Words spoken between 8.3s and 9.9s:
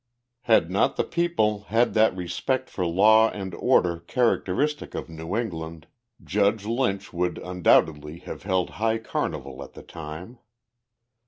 held high carnival at the